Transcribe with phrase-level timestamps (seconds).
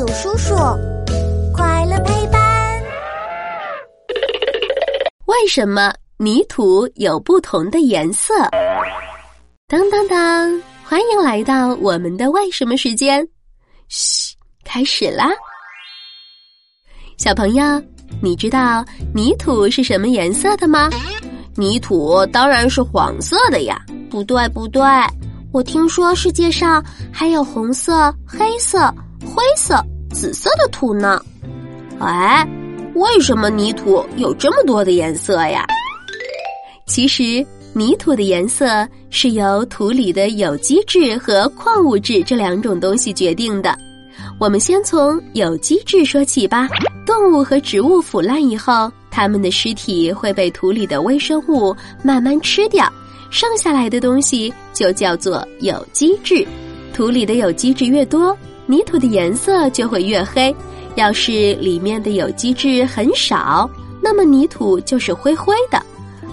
[0.00, 0.54] 有叔叔，
[1.52, 2.82] 快乐陪伴。
[5.26, 8.32] 为什么泥土有不同的颜色？
[9.68, 10.62] 当当当！
[10.86, 13.28] 欢迎来到我们的为什么时间。
[13.90, 15.28] 嘘，开始啦！
[17.18, 17.62] 小朋友，
[18.22, 18.82] 你知道
[19.14, 20.88] 泥土是什么颜色的吗？
[21.56, 23.78] 泥土当然是黄色的呀。
[24.10, 24.82] 不对，不对。
[25.52, 26.82] 我听说世界上
[27.12, 28.90] 还有红色、黑色、
[29.24, 29.74] 灰色、
[30.12, 31.22] 紫色的土呢。
[31.98, 32.46] 哎，
[32.94, 35.66] 为什么泥土有这么多的颜色呀？
[36.86, 43.78] 其实，泥土的颜色是由土里的有机质和矿物质这两种东西决定的。
[44.40, 46.68] 我们先从有机质说起吧。
[47.06, 52.90] 动物和植物腐烂以后，它们的尸体会被土里的微生物慢慢吃掉。
[53.30, 56.44] 剩下来的东西就叫做有机质，
[56.92, 58.36] 土里的有机质越多，
[58.70, 60.54] 泥土的颜色就会越黑。
[60.94, 63.68] 要是里面的有机质很少，
[64.00, 65.82] 那么泥土就是灰灰的。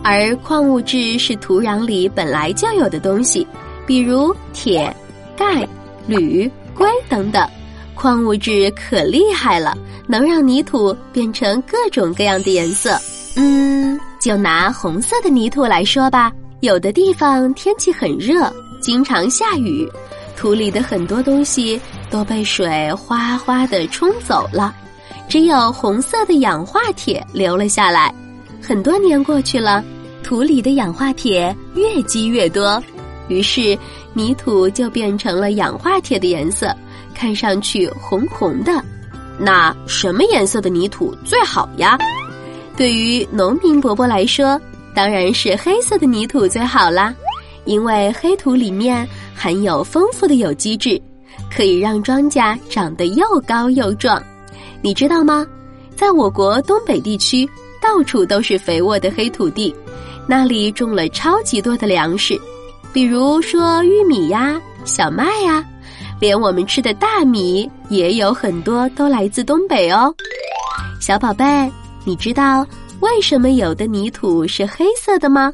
[0.04, 3.46] 而矿物质是土壤里本来就有的东西，
[3.88, 4.96] 比如铁、
[5.36, 5.68] 钙、
[6.06, 7.48] 铝、硅等等。
[7.96, 12.96] 矿物质可厉害了，能让泥土变成各种各样的颜色。
[13.36, 16.32] 嗯，就拿红色的泥土来说吧。
[16.62, 18.52] 有的地方天气很热，
[18.82, 19.88] 经常下雨，
[20.38, 24.74] 土里的很多东西都被水哗哗的冲走了，
[25.28, 28.14] 只有红色的氧化铁留了下来。
[28.62, 29.84] 很多年过去了，
[30.24, 32.82] 土里的氧化铁越积越多，
[33.28, 33.78] 于是
[34.14, 36.74] 泥土就变成了氧化铁的颜色，
[37.14, 38.82] 看上去红红的。
[39.40, 41.98] 那什么颜色的泥土最好呀？
[42.78, 44.60] 对于农民伯伯来说。
[44.96, 47.14] 当然是黑色的泥土最好啦，
[47.66, 49.08] 因为黑土里面
[49.38, 51.00] 含有丰富的有机质，
[51.56, 54.22] 可以让庄稼长得又高又壮。
[54.82, 55.46] 你知道吗？
[55.96, 57.48] 在我国东北地区，
[57.80, 59.74] 到处都是肥沃的黑土地，
[60.28, 62.40] 那里种了超级多的粮食，
[62.92, 65.64] 比如说玉米呀、小麦呀，
[66.20, 70.14] 连我们吃的大米也有很多都来自东北哦。
[71.00, 71.72] 小宝贝，
[72.04, 72.66] 你知道？
[73.00, 75.52] 为什么有的泥土是黑色的吗？